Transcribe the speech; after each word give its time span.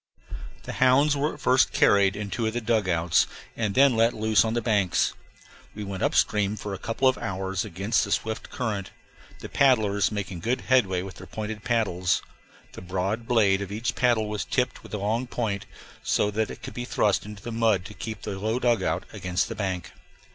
The 0.63 0.73
hounds 0.81 1.15
were 1.15 1.35
at 1.35 1.39
first 1.39 1.73
carried 1.73 2.15
in 2.15 2.31
two 2.31 2.47
of 2.47 2.53
the 2.53 2.59
dugouts, 2.59 3.27
and 3.55 3.75
then 3.75 3.95
let 3.95 4.15
loose 4.15 4.43
on 4.43 4.55
the 4.55 4.59
banks. 4.63 5.13
We 5.75 5.83
went 5.83 6.01
up 6.01 6.15
stream 6.15 6.55
for 6.55 6.73
a 6.73 6.79
couple 6.79 7.07
of 7.07 7.19
hours 7.19 7.63
against 7.63 8.03
the 8.03 8.11
swift 8.11 8.49
current, 8.49 8.89
the 9.41 9.47
paddlers 9.47 10.11
making 10.11 10.39
good 10.39 10.61
headway 10.61 11.03
with 11.03 11.17
their 11.17 11.27
pointed 11.27 11.63
paddles 11.63 12.23
the 12.71 12.81
broad 12.81 13.27
blade 13.27 13.61
of 13.61 13.71
each 13.71 13.93
paddle 13.93 14.27
was 14.27 14.43
tipped 14.43 14.81
with 14.81 14.95
a 14.95 14.97
long 14.97 15.27
point, 15.27 15.67
so 16.01 16.31
that 16.31 16.49
it 16.49 16.63
could 16.63 16.73
be 16.73 16.83
thrust 16.85 17.23
into 17.23 17.43
the 17.43 17.51
mud 17.51 17.85
to 17.85 17.93
keep 17.93 18.23
the 18.23 18.39
low 18.39 18.57
dugout 18.57 19.03
against 19.13 19.49
the 19.49 19.55
bank. 19.55 19.91